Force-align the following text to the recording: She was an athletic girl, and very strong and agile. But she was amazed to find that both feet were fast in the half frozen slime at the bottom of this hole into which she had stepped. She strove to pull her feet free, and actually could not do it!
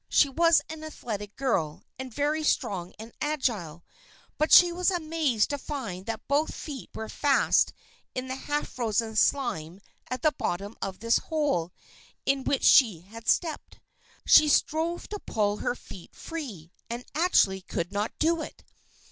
She 0.09 0.29
was 0.29 0.61
an 0.67 0.83
athletic 0.83 1.35
girl, 1.35 1.83
and 1.99 2.11
very 2.11 2.43
strong 2.43 2.91
and 2.97 3.13
agile. 3.21 3.83
But 4.39 4.51
she 4.51 4.71
was 4.71 4.89
amazed 4.89 5.51
to 5.51 5.59
find 5.59 6.07
that 6.07 6.27
both 6.27 6.55
feet 6.55 6.89
were 6.95 7.07
fast 7.07 7.71
in 8.15 8.27
the 8.27 8.33
half 8.33 8.67
frozen 8.67 9.15
slime 9.15 9.79
at 10.09 10.23
the 10.23 10.31
bottom 10.31 10.75
of 10.81 11.01
this 11.01 11.19
hole 11.19 11.71
into 12.25 12.49
which 12.49 12.63
she 12.63 13.01
had 13.01 13.29
stepped. 13.29 13.79
She 14.25 14.47
strove 14.49 15.07
to 15.09 15.19
pull 15.19 15.57
her 15.57 15.75
feet 15.75 16.15
free, 16.15 16.71
and 16.89 17.05
actually 17.13 17.61
could 17.61 17.91
not 17.91 18.11
do 18.17 18.41
it! 18.41 18.63